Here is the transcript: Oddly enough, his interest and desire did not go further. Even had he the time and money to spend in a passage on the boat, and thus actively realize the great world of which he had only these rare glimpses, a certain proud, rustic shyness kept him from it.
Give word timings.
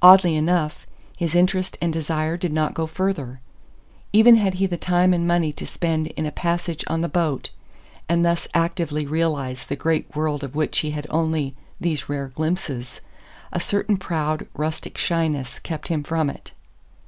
Oddly 0.00 0.36
enough, 0.36 0.86
his 1.16 1.34
interest 1.34 1.76
and 1.82 1.92
desire 1.92 2.36
did 2.36 2.52
not 2.52 2.72
go 2.72 2.86
further. 2.86 3.40
Even 4.12 4.36
had 4.36 4.54
he 4.62 4.66
the 4.66 4.76
time 4.76 5.12
and 5.12 5.26
money 5.26 5.52
to 5.54 5.66
spend 5.66 6.06
in 6.06 6.24
a 6.24 6.30
passage 6.30 6.84
on 6.86 7.00
the 7.00 7.08
boat, 7.08 7.50
and 8.08 8.24
thus 8.24 8.46
actively 8.54 9.06
realize 9.06 9.66
the 9.66 9.74
great 9.74 10.14
world 10.14 10.44
of 10.44 10.54
which 10.54 10.78
he 10.78 10.92
had 10.92 11.08
only 11.10 11.56
these 11.80 12.08
rare 12.08 12.28
glimpses, 12.28 13.00
a 13.52 13.58
certain 13.58 13.96
proud, 13.96 14.46
rustic 14.54 14.96
shyness 14.96 15.58
kept 15.58 15.88
him 15.88 16.04
from 16.04 16.30
it. 16.30 16.52